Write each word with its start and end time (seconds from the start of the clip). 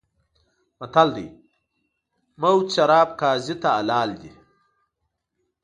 متل 0.79 1.09
دی: 1.15 1.27
مفت 2.41 2.67
شراب 2.75 3.09
قاضي 3.21 3.55
ته 3.61 3.69
حلال 3.77 4.09
دي. 4.21 4.31